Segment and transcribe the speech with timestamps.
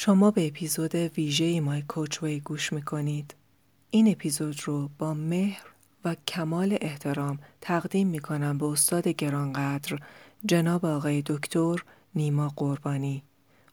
[0.00, 3.34] شما به اپیزود ویژه مای کوچوی گوش می‌کنید.
[3.90, 5.66] این اپیزود رو با مهر
[6.04, 9.98] و کمال احترام تقدیم می‌کنم به استاد گرانقدر
[10.44, 11.84] جناب آقای دکتر
[12.14, 13.22] نیما قربانی.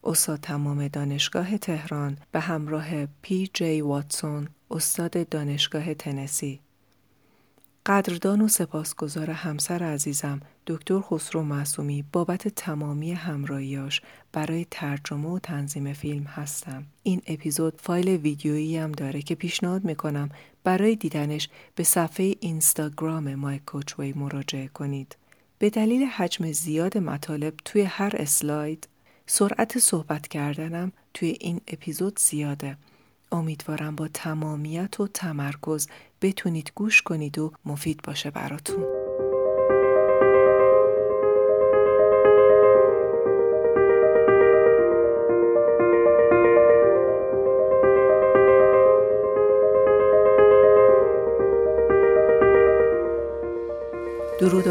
[0.04, 6.60] استاد تمام دانشگاه تهران به همراه پی جی واتسون استاد دانشگاه تنسی
[7.86, 14.02] قدردان و سپاسگزار همسر عزیزم دکتر خسرو معصومی بابت تمامی همراهیاش
[14.32, 16.86] برای ترجمه و تنظیم فیلم هستم.
[17.04, 20.30] این اپیزود فایل ویدیویی هم داره که پیشنهاد می‌کنم
[20.64, 25.16] برای دیدنش به صفحه اینستاگرام مای کوچوی مراجعه کنید.
[25.60, 28.88] به دلیل حجم زیاد مطالب توی هر اسلاید
[29.26, 32.78] سرعت صحبت کردنم توی این اپیزود زیاده.
[33.32, 35.88] امیدوارم با تمامیت و تمرکز
[36.22, 38.95] بتونید گوش کنید و مفید باشه براتون.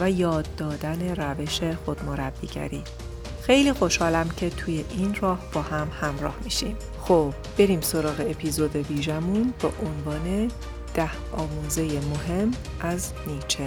[0.00, 2.82] و یاد دادن روش خودمربیگری.
[3.42, 6.76] خیلی خوشحالم که توی این راه با هم همراه میشیم.
[7.00, 10.50] خب بریم سراغ اپیزود ویژمون با عنوان
[10.94, 13.66] ده آموزه مهم از نیچه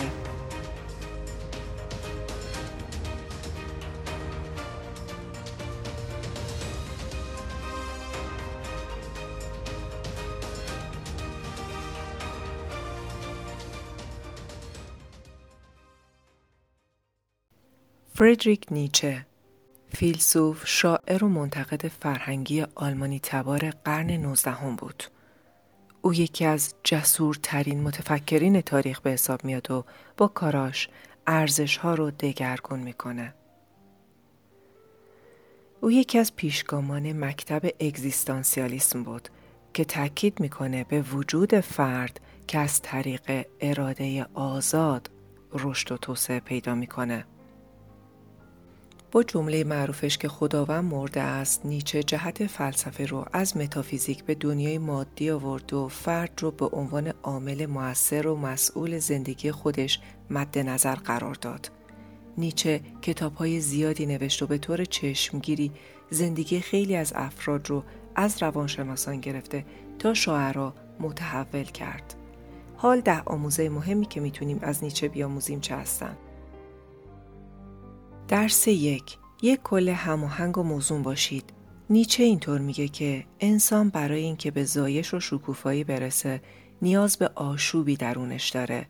[18.20, 19.26] فردریک نیچه
[19.90, 25.04] فیلسوف، شاعر و منتقد فرهنگی آلمانی تبار قرن نوزدهم بود.
[26.02, 29.86] او یکی از جسورترین متفکرین تاریخ به حساب میاد و
[30.18, 30.90] با کاراش
[31.28, 33.34] ارزش ها رو دگرگون می‌کنه.
[35.82, 39.30] او یکی از پیشگامان مکتب اگزیستانسیالیسم بود
[39.74, 45.10] که تاکید می‌کنه به وجود فرد که از طریق اراده آزاد
[45.54, 47.26] رشد و توسعه پیدا می‌کنه.
[49.12, 54.78] با جمله معروفش که خداوند مرده است نیچه جهت فلسفه رو از متافیزیک به دنیای
[54.78, 60.00] مادی آورد و فرد رو به عنوان عامل موثر و مسئول زندگی خودش
[60.30, 61.72] مد نظر قرار داد.
[62.38, 65.72] نیچه کتاب های زیادی نوشت و به طور چشمگیری
[66.10, 67.84] زندگی خیلی از افراد رو
[68.16, 69.66] از روانشناسان گرفته
[70.00, 72.16] تا شاعرا متحول کرد.
[72.76, 76.18] حال ده آموزه مهمی که می‌تونیم از نیچه بیاموزیم چه هستند؟
[78.30, 81.54] درس یک یک کل هماهنگ و موزون باشید.
[81.90, 86.42] نیچه اینطور میگه که انسان برای اینکه به زایش و شکوفایی برسه
[86.82, 88.88] نیاز به آشوبی درونش داره.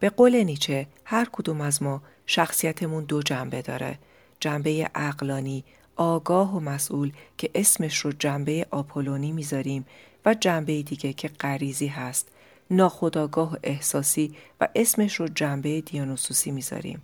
[0.00, 3.98] به قول نیچه هر کدوم از ما شخصیتمون دو جنبه داره.
[4.40, 5.64] جنبه اقلانی،
[5.96, 9.86] آگاه و مسئول که اسمش رو جنبه آپولونی می‌ذاریم
[10.26, 12.28] و جنبه دیگه که غریزی هست.
[12.70, 17.02] ناخداگاه و احساسی و اسمش رو جنبه دیانوسوسی می‌ذاریم.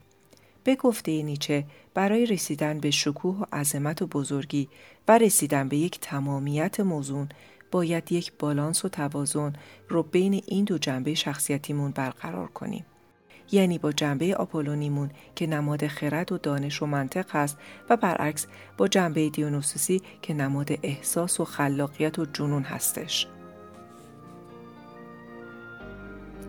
[0.65, 1.65] به گفته نیچه
[1.95, 4.69] برای رسیدن به شکوه و عظمت و بزرگی
[5.09, 7.29] و رسیدن به یک تمامیت موزون
[7.71, 9.53] باید یک بالانس و توازن
[9.89, 12.85] رو بین این دو جنبه شخصیتیمون برقرار کنیم.
[13.53, 17.59] یعنی با جنبه آپولونیمون که نماد خرد و دانش و منطق هست
[17.91, 18.47] و برعکس
[18.77, 23.27] با جنبه دیونوسوسی که نماد احساس و خلاقیت و جنون هستش.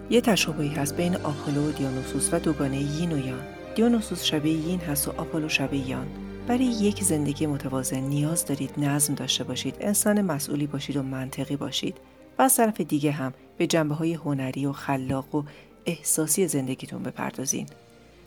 [0.10, 3.55] یه تشابهی هست بین آپولو و دیونوسوس و دوگانه یین و یان.
[3.76, 6.08] دیونوسوس شبیه یین هست و آپولو شبیه یان
[6.48, 11.98] برای یک زندگی متوازن نیاز دارید نظم داشته باشید انسان مسئولی باشید و منطقی باشید
[12.40, 15.44] و از طرف دیگه هم به جنبه های هنری و خلاق و
[15.86, 17.66] احساسی زندگیتون بپردازین.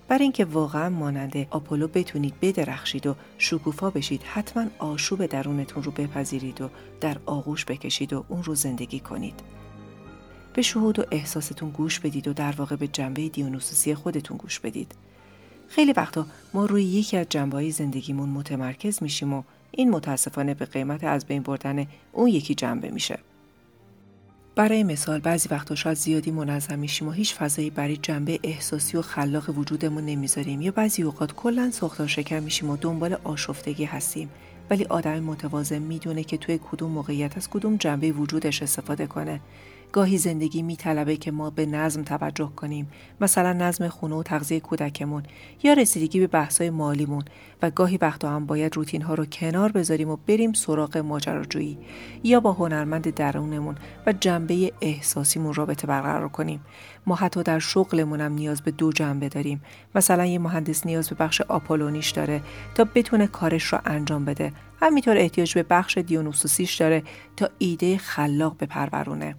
[0.09, 6.61] برای اینکه واقعا مانند آپولو بتونید بدرخشید و شکوفا بشید حتما آشوب درونتون رو بپذیرید
[6.61, 6.69] و
[7.01, 9.41] در آغوش بکشید و اون رو زندگی کنید.
[10.55, 14.95] به شهود و احساستون گوش بدید و در واقع به جنبه دیونوسوسی خودتون گوش بدید.
[15.69, 21.05] خیلی وقتا ما روی یکی از جنبه زندگیمون متمرکز میشیم و این متاسفانه به قیمت
[21.05, 23.19] از بین بردن اون یکی جنبه میشه.
[24.55, 29.03] برای مثال بعضی وقتا شاید زیادی منظم میشیم و هیچ فضایی برای جنبه احساسی و
[29.03, 30.61] خلاق وجودمون نمی‌ذاریم.
[30.61, 34.31] یا بعضی اوقات کلا ساختار شکر میشیم و دنبال آشفتگی هستیم.
[34.71, 39.41] ولی آدم متوازن می‌دونه که توی کدوم موقعیت از کدوم جنبه وجودش استفاده کنه.
[39.93, 42.89] گاهی زندگی میطلبه که ما به نظم توجه کنیم.
[43.21, 45.23] مثلا نظم خونه و تغذیه کودکمون
[45.63, 47.25] یا رسیدگی به بحثای مالیمون
[47.63, 51.79] و گاهی وقتا هم باید روتین ها رو کنار بذاریم و بریم سراغ ماجراجویی
[52.23, 53.75] یا با هنرمند درونمون
[54.07, 56.61] و جنبه احساسیمون رابطه برقرار کنیم.
[57.07, 59.63] ما حتی در شغلمون هم نیاز به دو جنبه داریم.
[59.95, 62.43] مثلا یه مهندس نیاز به بخش آپولونیش داره
[62.75, 64.53] تا بتونه کارش رو انجام بده.
[64.81, 67.03] همینطور احتیاج به بخش دیونوسوسیش داره
[67.37, 69.35] تا ایده خلاق بپرورونه.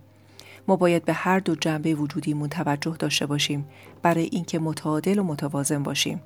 [0.69, 3.67] ما باید به هر دو جنبه وجودیمون توجه داشته باشیم
[4.01, 6.21] برای اینکه متعادل و متوازن باشیم.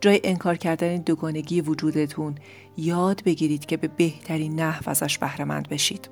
[0.00, 2.34] جای انکار کردن دوگانگی وجودتون
[2.76, 6.08] یاد بگیرید که به بهترین نحو ازش بهرهمند بشید.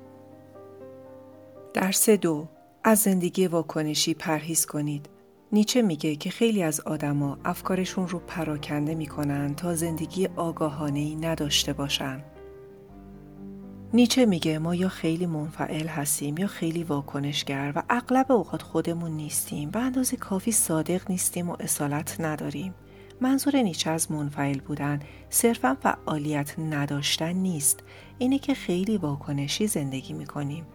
[1.73, 2.47] درس دو.
[2.83, 5.09] از زندگی واکنشی پرهیز کنید.
[5.51, 11.73] نیچه میگه که خیلی از آدما افکارشون رو پراکنده می‌کنن تا زندگی آگاهانه ای نداشته
[11.73, 12.23] باشن.
[13.93, 19.71] نیچه میگه ما یا خیلی منفعل هستیم یا خیلی واکنشگر و اغلب اوقات خودمون نیستیم
[19.73, 22.73] و اندازه کافی صادق نیستیم و اصالت نداریم.
[23.21, 24.99] منظور نیچه از منفعل بودن
[25.29, 27.83] صرفا فعالیت نداشتن نیست.
[28.17, 30.67] اینه که خیلی واکنشی زندگی می‌کنیم.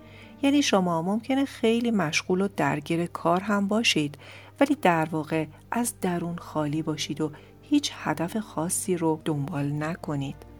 [0.42, 4.18] یعنی شما ممکنه خیلی مشغول و درگیر کار هم باشید
[4.60, 7.30] ولی در واقع از درون خالی باشید و
[7.62, 10.51] هیچ هدف خاصی رو دنبال نکنید.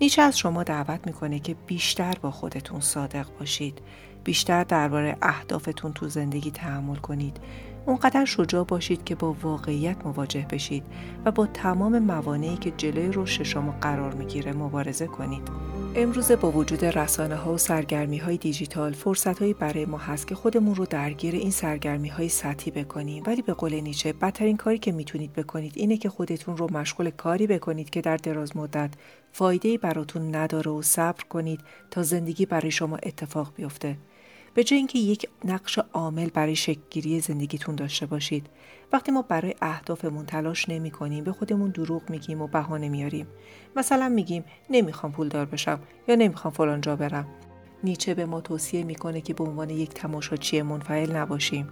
[0.00, 3.78] نیچه از شما دعوت می‌کنه که بیشتر با خودتون صادق باشید.
[4.24, 7.40] بیشتر درباره اهدافتون تو زندگی تحمل کنید.
[7.86, 10.84] اونقدر شجاع باشید که با واقعیت مواجه بشید
[11.24, 15.42] و با تمام موانعی که جلوی رشد شما قرار می‌گیره مبارزه کنید.
[15.96, 20.34] امروزه با وجود رسانه ها و سرگرمی های دیجیتال فرصت هایی برای ما هست که
[20.34, 24.92] خودمون رو درگیر این سرگرمی های سطحی بکنیم ولی به قول نیچه بدترین کاری که
[24.92, 28.90] می‌تونید بکنید اینه که خودتون رو مشغول کاری بکنید که در دراز مدت
[29.32, 31.60] فایده براتون نداره و صبر کنید
[31.90, 33.96] تا زندگی برای شما اتفاق بیفته.
[34.54, 38.46] به جای اینکه یک نقش عامل برای شکلگیری زندگیتون داشته باشید.
[38.92, 43.26] وقتی ما برای اهدافمون تلاش نمی کنیم به خودمون دروغ میگیم و بهانه میاریم
[43.76, 47.26] مثلا میگیم نمی‌خوام پولدار بشم یا نمی‌خوام فلان جا برم.
[47.84, 51.68] نیچه به ما توصیه می‌کنه که به عنوان یک تماشاچی منفعل نباشیم.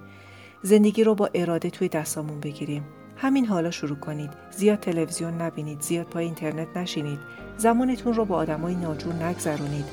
[0.63, 2.85] زندگی رو با اراده توی دستامون بگیریم.
[3.17, 4.31] همین حالا شروع کنید.
[4.51, 7.19] زیاد تلویزیون نبینید زیاد پای اینترنت نشینید.
[7.57, 9.85] زمانتون رو با آدمای ناجور نگذرونید.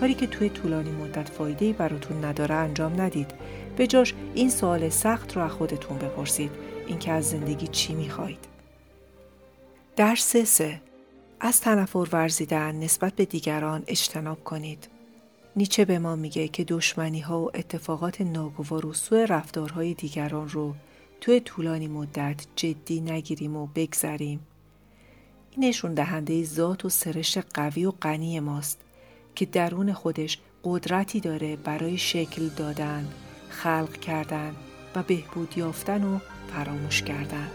[0.00, 3.30] کاری که توی طولانی مدت فایده براتون نداره انجام ندید.
[3.76, 6.50] به جاش این سوال سخت رو از خودتون بپرسید.
[6.86, 8.38] اینکه از زندگی چی می‌خواید
[9.96, 10.80] درس سه.
[11.40, 14.88] از تنفر ورزیدن نسبت به دیگران اجتناب کنید.
[15.56, 20.74] نیچه به ما میگه که دشمنی ها و اتفاقات ناگوار و سوء رفتارهای دیگران رو
[21.20, 24.40] توی طولانی مدت جدی نگیریم و بگذریم.
[25.50, 28.80] این نشون دهنده ذات و سرشت قوی و غنی ماست.
[29.38, 33.08] که درون خودش قدرتی داره برای شکل دادن،
[33.48, 34.52] خلق کردن
[34.94, 36.18] و بهبود یافتن و
[36.52, 37.48] فراموش کردن.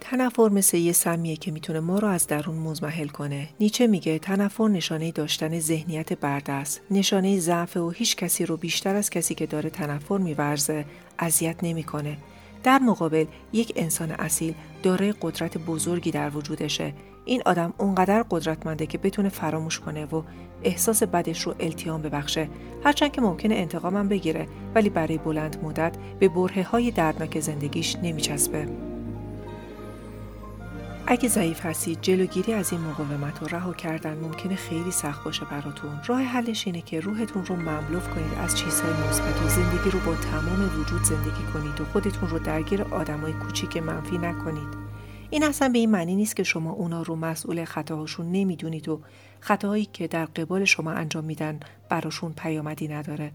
[0.00, 3.48] تنفر مثل یه سمیه که می‌تونه ما رو از درون مزمحل کنه.
[3.60, 6.80] نیچه میگه تنفر نشانه داشتن ذهنیت برده است.
[6.90, 10.84] نشانه ضعف و هیچ کسی رو بیشتر از کسی که داره تنفر میورزه
[11.18, 12.18] اذیت نمی‌کنه.
[12.62, 16.92] در مقابل یک انسان اصیل دارای قدرت بزرگی در وجودشه
[17.24, 20.22] این آدم اونقدر قدرتمنده که بتونه فراموش کنه و
[20.62, 22.48] احساس بدش رو التیام ببخشه.
[22.84, 28.68] هرچند که ممکنه انتقامم بگیره ولی برای بلند مدت به بره های دردناک زندگیش نمیچسبه.
[31.06, 35.90] اگه ضعیف هستید جلوگیری از این مقاومت و رها کردن ممکنه خیلی سخت باشه براتون.
[36.06, 40.14] راه حلش اینه که روحتون رو مملوف کنید از چیزهای مثبت و زندگی رو با
[40.14, 44.90] تمام وجود زندگی کنید و خودتون رو درگیر آدمای کوچیک منفی نکنید.
[45.30, 49.00] این اصلا به این معنی نیست که شما اونا رو مسئول خطاهاشون نمی‌دونید و
[49.40, 53.32] خطاهایی که در قبال شما انجام میدن براشون پیامدی نداره.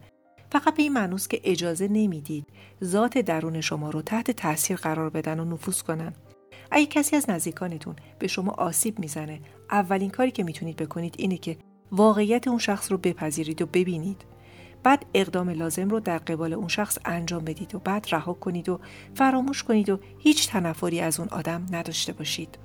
[0.51, 2.45] فقط به این معنوس که اجازه نمی‌دید
[2.83, 6.13] ذات درون شما رو تحت تاثیر قرار بدن و نفوذ کنن.
[6.71, 9.39] اگه کسی از نزدیکانتون به شما آسیب می‌زنه
[9.71, 11.57] اولین کاری که می‌تونید بکنید اینه که
[11.91, 14.25] واقعیت اون شخص رو بپذیرید و ببینید.
[14.85, 18.79] بعد اقدام لازم رو در قبال اون شخص انجام بدید و بعد رها کنید و
[19.15, 22.59] فراموش کنید و هیچ تنفری از اون آدم نداشته باشید.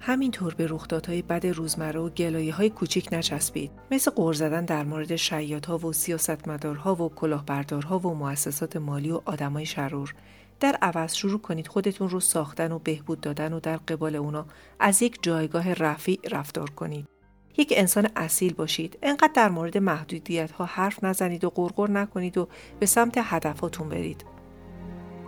[0.00, 3.70] همینطور به رخدادهای بد روزمره و گلایه های کوچیک نچسبید.
[3.90, 9.20] مثل قور زدن در مورد شیاط ها و سیاستمدارها و کلاهبردارها و مؤسسات مالی و
[9.24, 10.14] آدمای شرور.
[10.60, 14.46] در عوض شروع کنید خودتون رو ساختن و بهبود دادن و در قبال اونا
[14.80, 17.19] از یک جایگاه رفیع رفتار کنید.
[17.60, 18.98] یک انسان اصیل باشید.
[19.02, 22.48] انقدر در مورد محدودیت ها حرف نزنید و غرغر نکنید و
[22.80, 24.24] به سمت هدفاتون برید.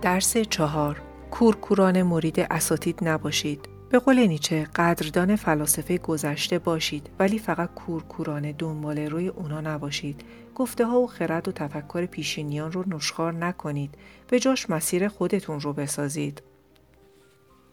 [0.02, 1.02] درس چهار.
[1.30, 3.68] کورکوران مرید اساتید نباشید.
[3.90, 10.24] به قول نیچه قدردان فلاسفه گذشته باشید ولی فقط کورکورانه دنبال روی اونا نباشید.
[10.54, 13.94] گفته ها و خرد و تفکر پیشینیان رو نشخار نکنید.
[14.28, 16.42] به جاش مسیر خودتون رو بسازید.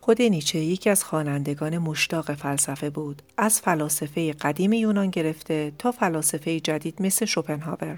[0.10, 3.22] خود نیچه یکی از خوانندگان مشتاق فلسفه بود.
[3.38, 7.98] از فلاسفه قدیم یونان گرفته تا فلاسفه جدید مثل شوپنهاور.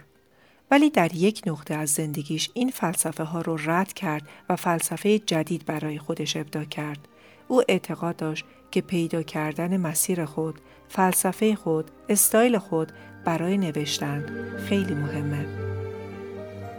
[0.72, 5.66] ولی در یک نقطه از زندگیش این فلسفه ها رو رد کرد و فلسفه جدید
[5.66, 7.08] برای خودش ابدا کرد.
[7.48, 12.92] او اعتقاد داشت که پیدا کردن مسیر خود، فلسفه خود، استایل خود
[13.26, 14.26] برای نوشتن
[14.70, 15.46] خیلی مهمه.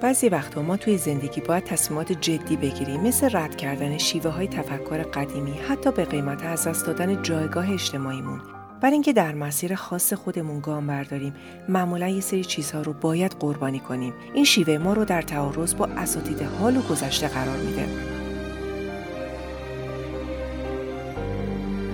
[0.03, 5.03] بعضی وقتا ما توی زندگی باید تصمیمات جدی بگیریم مثل رد کردن شیوه های تفکر
[5.03, 8.41] قدیمی حتی به قیمت از دست دادن جایگاه اجتماعیمون.
[8.81, 11.35] برای اینکه در مسیر خاص خودمون گام برداریم
[11.69, 14.15] معمولا یه سری چیزها رو باید قربانی کنیم.
[14.35, 17.89] این شیوه ما رو در تعارض با اساتید حال و گذشته قرار میده.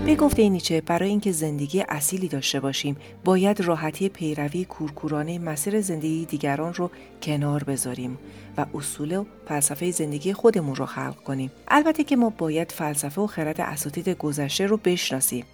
[0.09, 6.25] به گفته نیچه برای اینکه زندگی اصیلی داشته باشیم باید راحتی پیروی کورکورانه مسیر زندگی
[6.25, 6.91] دیگران رو
[7.23, 8.19] کنار بذاریم
[8.57, 11.51] و اصول و فلسفه زندگی خودمون رو خلق کنیم.
[11.69, 15.45] البته که ما باید فلسفه و خرد اساتید گذشته رو بشناسیم.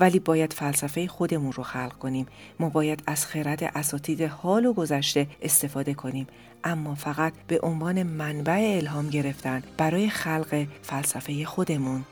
[0.00, 2.26] ولی باید فلسفه خودمون رو خلق کنیم.
[2.60, 6.26] ما باید از خرد اساتید حال و گذشته استفاده کنیم.
[6.64, 12.04] اما فقط به عنوان منبع الهام گرفتن برای خلق فلسفه خودمون.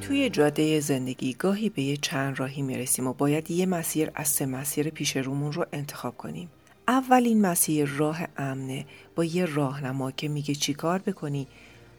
[0.00, 4.46] توی جاده زندگی گاهی به یه چند راهی می‌رسیم و باید یه مسیر از سه
[4.46, 6.48] مسیر پیش رومون رو انتخاب کنیم.
[6.88, 8.86] اولین مسیر راه امنه.
[9.14, 11.46] با یه راهنما که میگه چیکار بکنی؟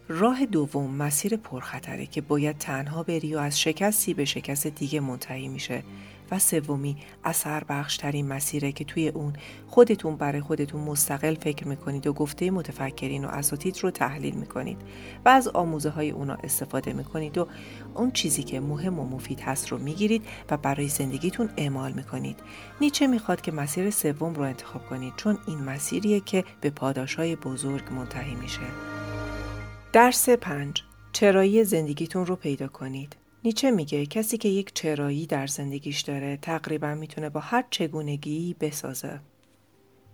[0.09, 5.47] راه دوم مسیر پرخطره که باید تنها بری و از شکستی به شکست دیگه منتهی
[5.47, 5.83] میشه
[6.31, 9.33] و سومی اثر بخشترین مسیره که توی اون
[9.67, 14.77] خودتون برای خودتون مستقل فکر می‌کنید و گفته متفکرین و اساتید رو تحلیل می‌کنید
[15.25, 17.47] و از آموزه های اونا استفاده می‌کنید و
[17.95, 22.39] اون چیزی که مهم و مفید هست رو می‌گیرید و برای زندگیتون اعمال می‌کنید.
[22.81, 27.35] نیچه می‌خواد که مسیر سوم رو انتخاب کنید چون این مسیریه که به پاداش های
[27.35, 28.96] بزرگ منتهی میشه.
[29.93, 33.15] درس پنج چرایی زندگیتون رو پیدا کنید.
[33.43, 39.19] نیچه میگه کسی که یک چرایی در زندگیش داره تقریبا می‌تونه با هر چگونگی بسازه.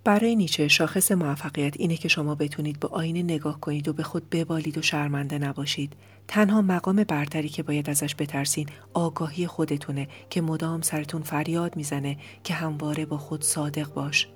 [0.04, 4.30] برای نیچه شاخص موفقیت اینه که شما بتونید به آینه نگاه کنید و به خود
[4.30, 5.94] ببالید و شرمنده نباشید.
[6.28, 12.54] تنها مقام برتری که باید ازش بترسین آگاهی خودتونه که مدام سرتون فریاد می‌زنه که
[12.54, 14.28] همواره با خود صادق باش.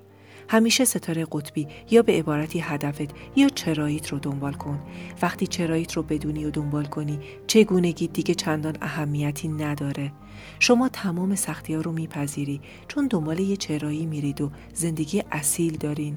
[0.48, 4.80] همیشه ستاره قطبی یا به عبارتی هدفت یا چراییت رو دنبال کن.
[5.22, 10.12] وقتی چراییت رو بدونی و دنبال کنی چگونگی دیگه چندان اهمیتی نداره.
[10.58, 16.16] شما تمام سختی ها رو میپذیری چون دنبال یه چرایی میرید و زندگی اصیل دارین.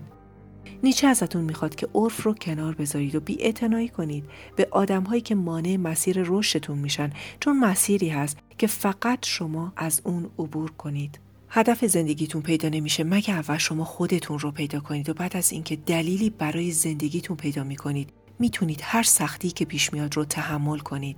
[0.83, 3.53] نیچه ازتون می‌خواد که عرف رو کنار بذارید و بی
[3.87, 4.25] کنید.
[4.55, 7.09] به آدم هایی که مانع مسیر رشدتون میشن
[7.39, 11.19] چون مسیری هست که فقط شما از اون عبور کنید.
[11.53, 15.75] هدف زندگیتون پیدا نمیشه مگه اول شما خودتون رو پیدا کنید و بعد از اینکه
[15.75, 21.17] دلیلی برای زندگیتون پیدا می‌کنید می‌تونید هر سختی که پیش میاد رو تحمل کنید.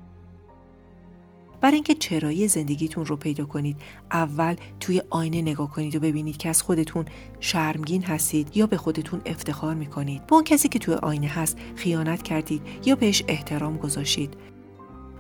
[1.61, 3.77] برای اینکه چرایی زندگیتون رو پیدا کنید
[4.11, 7.05] اول توی آینه نگاه کنید و ببینید که از خودتون
[7.39, 12.21] شرمگین هستید یا به خودتون افتخار می‌کنید با اون کسی که توی آینه هست خیانت
[12.21, 14.33] کردید یا بهش احترام گذاشتید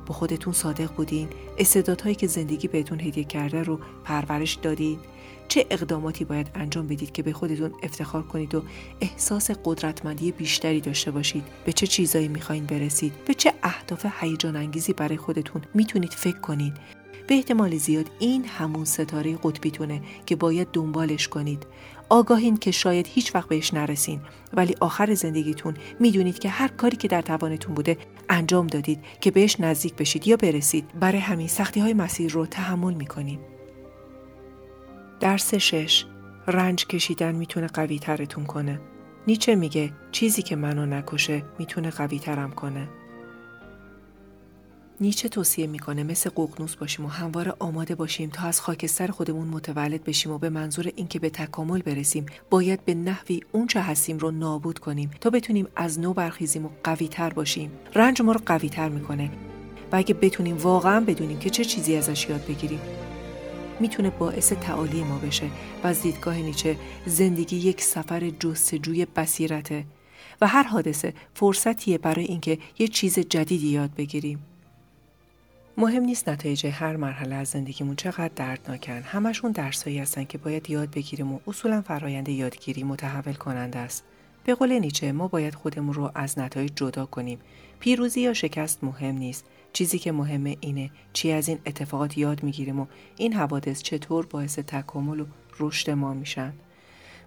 [0.05, 1.27] با خودتون صادق بودین.
[1.57, 4.99] استعدادهایی که زندگی بهتون هدیه کرده رو پرورش دادید
[5.47, 8.63] چه اقداماتی باید انجام بدید که به خودتون افتخار کنید و
[9.01, 14.93] احساس قدرتمندی بیشتری داشته باشید؟ به چه چیزایی می‌خواین برسید؟ به چه اهداف هیجان انگیزی
[14.93, 16.73] برای خودتون می‌تونید فکر کنید؟
[17.27, 21.65] به احتمال زیاد این همون ستاره قطبیتونه که باید دنبالش کنید.
[22.13, 24.21] آگاهین که شاید هیچ وقت بهش نرسین.
[24.53, 27.97] ولی آخر زندگیتون می‌دونید که هر کاری که در توانتون بوده
[28.29, 30.99] انجام دادید که بهش نزدیک بشید یا برسید.
[30.99, 33.39] برای همین سختی های مسیر رو تحمل می‌کنید
[35.19, 36.05] درس شش.
[36.47, 38.79] رنج کشیدن می‌تونه قوی ترتون کنه.
[39.27, 42.87] نیچه میگه چیزی که منو نکشه می‌تونه قوی ترم کنه.
[45.01, 50.03] نیچه توصیه می‌کنه مثل ققنوس باشیم و همواره آماده باشیم تا از خاکستر خودمون متولد
[50.03, 54.79] بشیم و به منظور اینکه به تکامل برسیم باید به نحوی اونچه هستیم رو نابود
[54.79, 57.71] کنیم تا بتونیم از نو برخیزیم و قوی تر باشیم.
[57.95, 59.31] رنج ما رو قوی تر می‌کنه
[59.91, 62.79] و اگه بتونیم واقعا بدونیم که چه چیزی ازش یاد بگیریم
[63.79, 65.49] می‌تونه باعث تعالی ما بشه
[65.83, 69.85] و از دیدگاه نیچه زندگی یک سفر جستجوی بصیرته
[70.41, 74.39] و هر حادثه فرصتیه برای اینکه یه چیز جدیدی یاد بگیریم.
[75.77, 80.91] مهم نیست نتایج هر مرحله از زندگیمون چقدر دردناکن همشون درسایی هستن که باید یاد
[80.91, 84.03] بگیریم و اصولا فرایند یادگیری متحول کننده است
[84.43, 87.39] به قول نیچه ما باید خودمون رو از نتایج جدا کنیم.
[87.79, 89.45] پیروزی یا شکست مهم نیست.
[89.73, 92.85] چیزی که مهمه اینه چی از این اتفاقات یاد می‌گیریم و
[93.17, 95.25] این حوادث چطور باعث تکامل و
[95.59, 96.53] رشد ما میشن.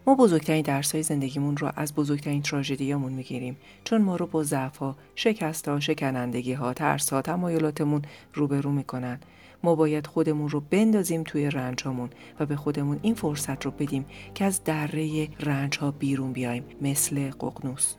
[0.06, 4.96] ما بزرگترین درس های زندگیمون رو از بزرگترین تراژدیامون می‌گیریم چون ما رو با ضعفها،
[5.14, 8.02] شکستها، شکنندگی ها، ترس ها، تمایلاتمون
[8.34, 9.20] روبرو می‌کنن.
[9.62, 12.10] ما باید خودمون رو بندازیم توی رنجامون
[12.40, 17.30] و به خودمون این فرصت رو بدیم که از دره رنج ها بیرون بیایم مثل
[17.30, 17.94] ققنوس.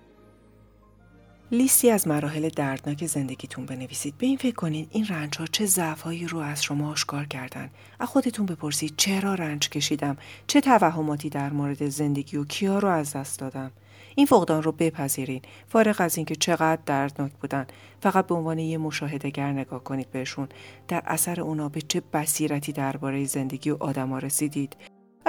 [1.51, 4.17] لیستی از مراحل دردناک زندگیتون بنویسید.
[4.17, 7.69] به این فکر کنید این رنج ها چه ضعفهایی رو از شما آشکار کردن.
[7.99, 13.13] از خودتون بپرسید چرا رنج کشیدم؟ چه توهماتی در مورد زندگی و کیا رو از
[13.13, 13.71] دست دادم؟
[14.15, 17.67] این فقدان رو بپذیرین فارغ از اینکه چقدر دردناک بودن
[18.01, 20.47] فقط به عنوان یه مشاهدهگر نگاه کنید بهشون
[20.87, 24.75] در اثر اونا به چه بصیرتی درباره زندگی و آدما رسیدید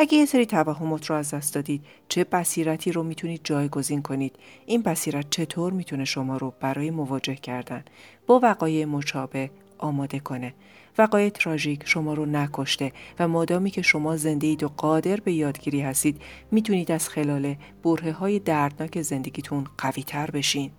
[0.00, 4.36] اگه یه سری توهمات رو از دست دادید چه بصیرتی رو می‌تونید جایگزین کنید؟
[4.66, 7.84] این بصیرت چطور می‌تونه شما رو برای مواجه کردن
[8.26, 10.54] با وقایع مشابه آماده کنه؟
[10.98, 15.80] وقایع تراژیک شما رو نکشته و مادامی که شما زنده اید و قادر به یادگیری
[15.80, 20.70] هستید می‌تونید از خلال بره های دردناک زندگیتون قوی تر بشین.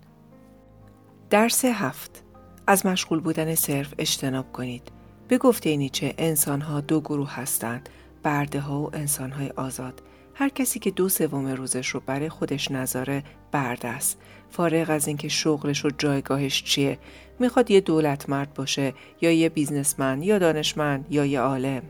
[1.30, 2.24] درس هفت.
[2.66, 4.82] از مشغول بودن صرف اجتناب کنید.
[5.28, 7.88] به گفته نیچه انسان ها دو گروه هستند.
[8.22, 10.02] برده ها و انسان های آزاد.
[10.34, 13.22] هر کسی که دو سوم روزش رو برای خودش نذاره
[13.52, 14.18] برده است.
[14.50, 16.98] فارغ از اینکه شغلش و جایگاهش چیه.
[17.38, 21.82] می‌خواد یه دولت مرد باشه یا یه بیزنسمن یا دانشمند یا یه عالم.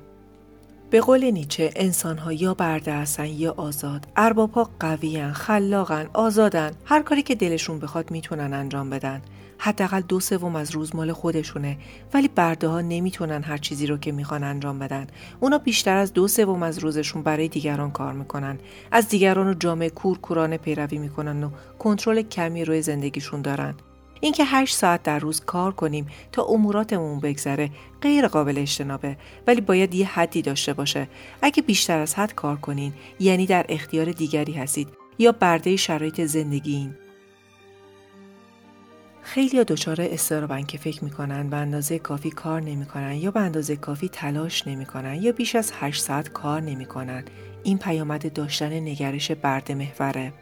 [0.91, 4.07] به قول نیچه انسان ها یا برده هستن یا آزاد.
[4.17, 9.23] ارباب ها قویان خلاقن آزادن هر کاری که دلشون بخواد می‌تونن انجام بدن.
[9.63, 11.79] حداقل دو سوم از روز مال خودشونه.
[12.15, 15.07] ولی برده ها نمی‌تونن هر چیزی رو که می‌خوان انجام بدن.
[15.41, 18.59] اونا بیشتر از دو سوم از روزشون برای دیگران کار می‌کنن.
[18.93, 23.75] از دیگران و جامعه کورکورانه پیروی می‌کنن و کنترل کمی روی زندگیشون دارن.
[24.21, 27.71] اینکه هشت ساعت در روز کار کنیم تا اموراتمون بگذره
[28.03, 29.17] غیر قابل اجتنابه.
[29.47, 31.09] ولی باید یه حدی داشته باشه.
[31.43, 36.91] اگه بیشتر از حد کار کنین یعنی در اختیار دیگری هستید یا برده شرایط زندگی
[39.23, 44.09] خیلی دچار استرابن که فکر می‌کنن به اندازه کافی کار نمی‌کنن یا به اندازه کافی
[44.09, 47.25] تلاش نمی‌کنن یا بیش از 8 ساعت کار نمی‌کنن.
[47.63, 50.33] این پیامد داشتن نگرش برد محوره.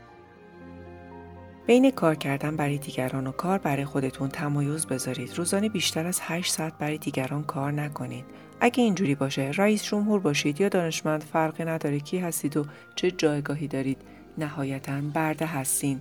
[1.66, 5.34] بین کار کردن برای دیگران و کار برای خودتون تمایز بذارید.
[5.38, 8.24] روزانه بیشتر از 8 ساعت برای دیگران کار نکنید.
[8.60, 12.64] اگه اینجوری باشه رئیس جمهور باشید یا دانشمند فرقی نداره کی هستید و
[12.94, 13.98] چه جایگاهی دارید
[14.38, 16.00] نهایتا برده هستین.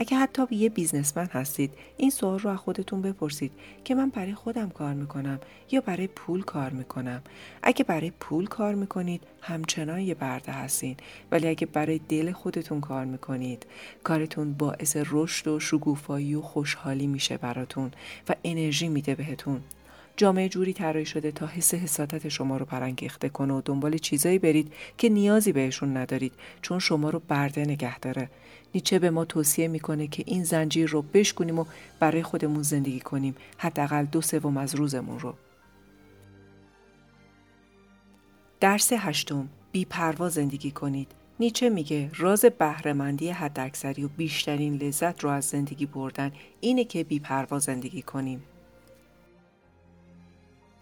[0.00, 3.52] اگه حتی یه بیزنسمن هستید این سوال رو از خودتون بپرسید
[3.84, 7.22] که من برای خودم کار می‌کنم یا برای پول کار می‌کنم.
[7.62, 10.96] اگه برای پول کار می‌کنید همچنان یه برده هستین.
[11.32, 13.66] ولی اگه برای دل خودتون کار می‌کنید
[14.04, 17.90] کارتون باعث رشد و شگوفایی و خوشحالی میشه براتون
[18.28, 19.60] و انرژی میده بهتون.
[20.18, 24.72] جامعه جوری طراحی شده تا حس حسادت شما رو پرانگیخته کنه و دنبال چیزایی برید
[24.98, 28.30] که نیازی بهشون ندارید چون شما رو برده نگه داره.
[28.74, 31.64] نیچه به ما توصیه می‌کنه که این زنجیر رو بشکنیم و
[32.00, 35.34] برای خودمون زندگی کنیم حداقل دو سوم از روزمون رو.
[38.60, 41.12] درس هشتم بی پروا زندگی کنید.
[41.40, 47.18] نیچه میگه راز بهرهمندی حداکثری و بیشترین لذت رو از زندگی بردن اینه که بی
[47.18, 48.42] پروا زندگی کنیم.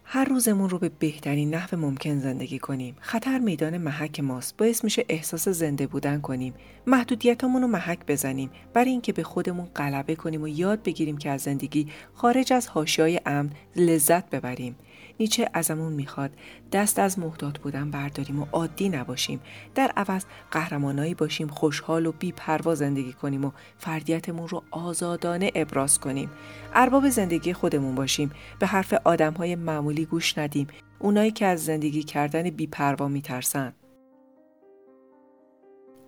[0.08, 2.96] هر روزمون رو به بهترین نحو ممکن زندگی کنیم.
[3.00, 4.56] خطر میدان محک ماست.
[4.56, 6.54] باعث میشه احساس زنده بودن کنیم.
[6.86, 11.40] محدودیتامون رو محک بزنیم برای اینکه به خودمون غلبه کنیم و یاد بگیریم که از
[11.42, 14.76] زندگی خارج از حاشیه‌های امن لذت ببریم.
[15.20, 16.30] نیچه ازمون می‌خواد.
[16.72, 19.40] دست از محتاط بودن برداریم و عادی نباشیم.
[19.74, 25.98] در عوض قهرمانایی باشیم خوشحال و بی پروا زندگی کنیم و فردیتمون رو آزادانه ابراز
[25.98, 26.30] کنیم.
[26.74, 28.30] ارباب زندگی خودمون باشیم.
[28.58, 30.66] به حرف آدمهای معمولی گوش ندیم.
[30.98, 33.72] اونایی که از زندگی کردن بی پروا میترسن.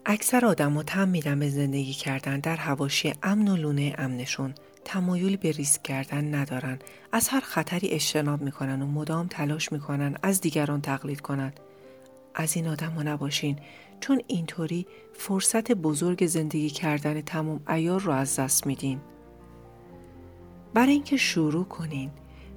[0.06, 4.54] اکثر آدم تم میدن به زندگی کردن در هواشی امن و لونه امنشون.
[4.88, 6.78] تمایلی به ریسک کردن ندارن.
[7.12, 11.52] از هر خطری اجتناب می‌کنن و مدام تلاش می‌کنن از دیگران تقلید کنن.
[12.34, 13.58] از این آدم ها نباشین.
[14.00, 19.00] چون اینطوری فرصت بزرگ زندگی کردن تمام ایار رو از دست میدین.
[20.74, 22.10] برای اینکه شروع کنین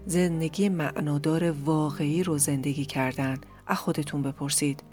[0.06, 3.38] زندگی معنادار واقعی رو زندگی کردن.
[3.68, 4.84] از خودتون بپرسید.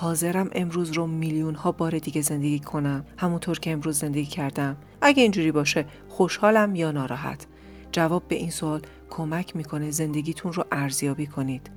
[0.00, 3.04] حاضرم امروز رو میلیون ها بار دیگه زندگی کنم.
[3.16, 4.76] همونطور که امروز زندگی کردم.
[5.00, 7.46] اگه اینجوری باشه خوشحالم یا ناراحت؟
[7.92, 8.80] جواب به این سوال
[9.10, 11.70] کمک می‌کنه زندگیتون رو ارزیابی کنید.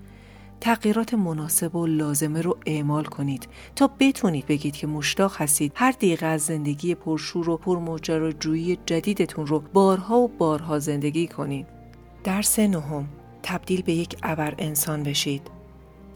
[0.60, 6.26] تغییرات مناسب و لازمه رو اعمال کنید تا بتونید بگید که مشتاق هستید هر دقیقه
[6.26, 11.68] از زندگی پرشور و پرماجراجویی جدیدتون رو بارها و بارها زندگی کنید.
[12.24, 13.10] درس نهم.
[13.44, 15.61] تبدیل به یک ابر انسان بشید.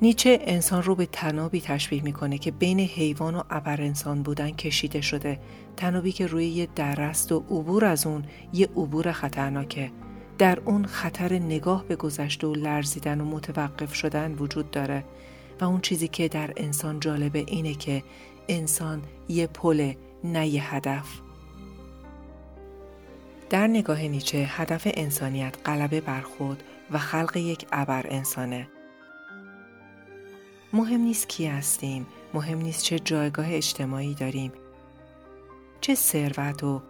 [0.02, 5.02] نیچه انسان رو به تنابی تشبیه می‌کنه که بین حیوان و ابر انسان بودن کشیده
[5.02, 5.40] شده.
[5.78, 9.92] تنابی که روی یه درست و عبور از اون یه عبور خطرناکه.
[10.38, 15.04] در اون خطر نگاه به گذشته و لرزیدن و متوقف شدن وجود داره.
[15.62, 18.04] و اون چیزی که در انسان جالبه اینه که
[18.48, 21.08] انسان یه پل نه یه هدف.
[23.50, 28.68] در نگاه نیچه هدف انسانیت غلبه بر خود و خلق یک ابر انسانه.
[30.76, 34.52] مهم نیست کی هستیم مهم نیست چه جایگاه اجتماعی داریم
[35.82, 36.82] چه ثروت و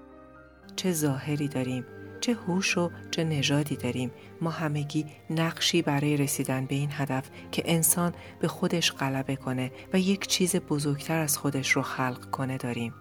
[0.76, 1.86] چه ظاهری داریم
[2.21, 4.12] چه هوش و چه نژادی داریم.
[4.41, 10.00] ما همگی نقشی برای رسیدن به این هدف که انسان به خودش غلبه کنه و
[10.00, 12.93] یک چیز بزرگتر از خودش رو خلق کنه داریم.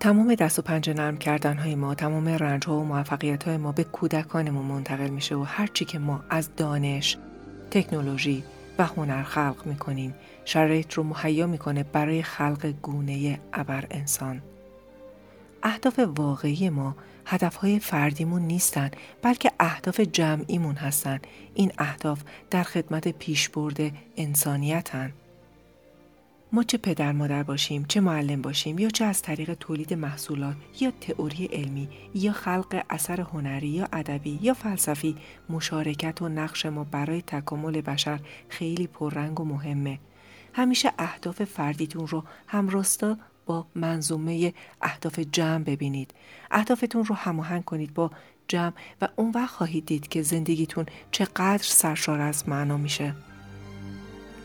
[0.00, 3.72] تمام دست و پنجه نرم کردن های ما تمام رنج ها و موفقیت های ما
[3.72, 7.18] به کودکانمون منتقل میشه و هرچی که ما از دانش
[7.70, 8.44] تکنولوژی
[8.78, 10.14] و هنر خلق می‌کنیم.
[10.44, 14.42] شرایط رو مهیا می‌کنه برای خلق گونه ابر انسان.
[15.62, 18.90] اهداف واقعی ما هدفهای فردیمون نیستن
[19.22, 21.20] بلکه اهداف جمعیمون هستن.
[21.54, 23.80] این اهداف در خدمت پیشبرد
[24.16, 25.12] انسانیتن.
[26.54, 30.92] ما چه پدر مادر باشیم چه معلم باشیم یا چه از طریق تولید محصولات یا
[31.00, 35.16] تئوری علمی یا خلق اثر هنری یا ادبی یا فلسفی
[35.48, 39.98] مشارکت و نقش ما برای تکامل بشر خیلی پررنگ و مهمه.
[40.52, 46.14] همیشه اهداف فردیتون رو همراستا با منظومه اهداف جمع ببینید.
[46.50, 48.10] اهدافتون رو هماهنگ کنید با
[48.48, 53.14] جمع و اون وقت خواهید دید که زندگیتون چقدر سرشار از معنا میشه.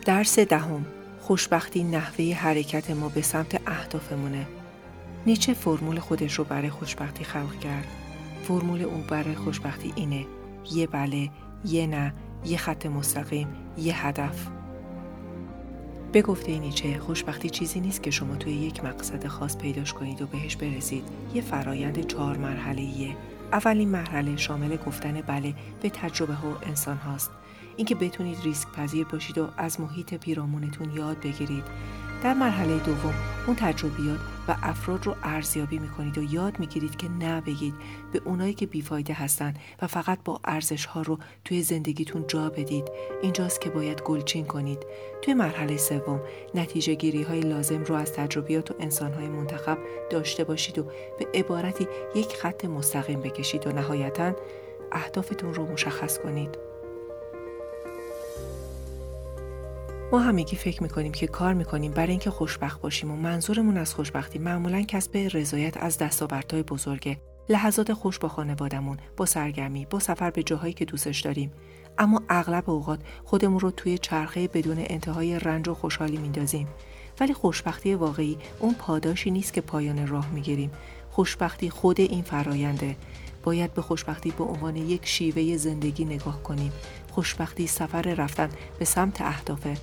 [0.05, 0.98] درس دهم.
[1.29, 4.47] خوشبختی نحوه حرکت ما به سمت اهدافمونه.
[5.25, 7.87] نیچه فرمول خودش رو برای خوشبختی خلق کرد.
[8.43, 10.25] فرمول او برای خوشبختی اینه.
[10.71, 11.29] یه بله
[11.65, 12.13] یه نه
[12.45, 14.47] یه خط مستقیم یه هدف.
[16.11, 20.27] به گفته نیچه خوشبختی چیزی نیست که شما توی یک مقصد خاص پیداش کنید و
[20.27, 21.03] بهش برسید.
[21.33, 23.15] یه فرایند چهار مرحله
[23.53, 27.31] اولین مرحله شامل گفتن بله به تجربه ها و انسان هاست.
[27.77, 31.63] اینکه بتونید ریسک پذیر باشید و از محیط پیرامونتون یاد بگیرید.
[32.23, 33.13] در مرحله دوم
[33.47, 37.73] اون تجربیات و افراد رو ارزیابی می‌کنید و یاد می‌گیرید که نه بگید
[38.13, 42.91] به اونایی که بیفایده هستن و فقط با ارزش ها رو توی زندگیتون جا بدید.
[43.21, 44.85] اینجاست که باید گلچین کنید.
[45.21, 46.21] توی مرحله سوم
[46.55, 49.77] نتیجه گیری های لازم رو از تجربیات و انسان های منتخب
[50.09, 50.83] داشته باشید و
[51.19, 54.33] به عبارتی یک خط مستقیم بکشید و نهایتا
[54.91, 56.68] اهدافتون رو مشخص کنید.
[60.11, 64.39] ما همگی فکر می‌کنیم که کار می‌کنیم برای اینکه خوشبخت باشیم و منظورمون از خوشبختی
[64.39, 67.17] معمولا کسب رضایت از دستاوردهای بزرگه
[67.49, 71.51] لحظات خوش با خانوادمون با سرگرمی با سفر به جاهایی که دوستش داریم.
[71.97, 76.67] اما اغلب اوقات خودمون رو توی چرخه بدون انتهای رنج و خوشحالی میندازیم.
[77.19, 80.71] ولی خوشبختی واقعی اون پاداشی نیست که پایان راه می‌گیریم.
[81.09, 82.95] خوشبختی خود این فراینده
[83.43, 86.71] باید به خوشبختی به عنوان یک شیوه زندگی نگاه کنیم.
[87.11, 89.77] خوشبختی سفر رفتن به سمت اهدافه.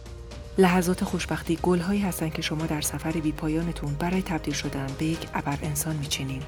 [0.58, 5.28] لحظات خوشبختی گلهایی هستند که شما در سفر بی پایانتون برای تبدیل شدن به یک
[5.34, 6.42] ابر انسان میچینین.